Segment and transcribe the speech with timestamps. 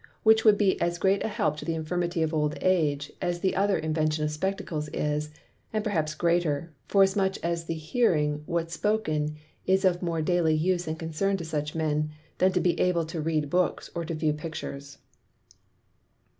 [0.23, 3.55] Which would be as great a help to the infirmity of Old Age, as the
[3.55, 5.29] other invention of Spectacles is,
[5.71, 9.35] and perhaps greater; forasmuch as the Hearing what's spoken
[9.67, 12.09] is of more daily use and concern to such Men,
[12.39, 14.97] then to be able to read Books or to view Pictures.